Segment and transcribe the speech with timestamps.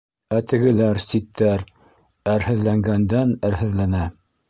[0.37, 1.67] Ә тегеләр, ситтәр,
[2.35, 4.07] әрһеҙләнгәндән-әрһеҙләнә.